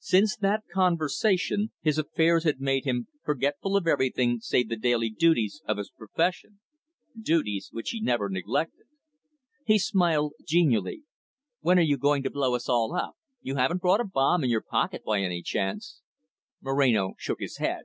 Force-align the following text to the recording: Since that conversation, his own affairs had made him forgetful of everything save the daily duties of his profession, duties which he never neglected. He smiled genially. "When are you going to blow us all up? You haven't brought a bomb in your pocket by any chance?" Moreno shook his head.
Since 0.00 0.36
that 0.38 0.64
conversation, 0.74 1.70
his 1.80 1.96
own 1.96 2.06
affairs 2.12 2.42
had 2.42 2.58
made 2.60 2.84
him 2.86 3.06
forgetful 3.24 3.76
of 3.76 3.86
everything 3.86 4.40
save 4.40 4.68
the 4.68 4.74
daily 4.74 5.10
duties 5.10 5.62
of 5.64 5.78
his 5.78 5.90
profession, 5.90 6.58
duties 7.16 7.68
which 7.70 7.90
he 7.90 8.00
never 8.00 8.28
neglected. 8.28 8.86
He 9.64 9.78
smiled 9.78 10.32
genially. 10.44 11.04
"When 11.60 11.78
are 11.78 11.82
you 11.82 11.98
going 11.98 12.24
to 12.24 12.30
blow 12.30 12.56
us 12.56 12.68
all 12.68 12.96
up? 12.96 13.14
You 13.42 13.54
haven't 13.54 13.80
brought 13.80 14.00
a 14.00 14.04
bomb 14.04 14.42
in 14.42 14.50
your 14.50 14.60
pocket 14.60 15.04
by 15.04 15.20
any 15.20 15.40
chance?" 15.40 16.02
Moreno 16.60 17.14
shook 17.16 17.38
his 17.38 17.58
head. 17.58 17.84